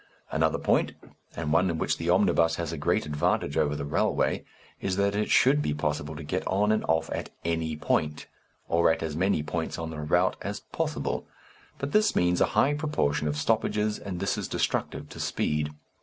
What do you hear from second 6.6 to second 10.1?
and off at any point, or at as many points on the